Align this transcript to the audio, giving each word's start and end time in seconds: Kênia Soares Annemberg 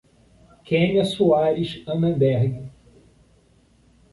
Kênia 0.63 1.05
Soares 1.05 1.83
Annemberg 1.85 2.71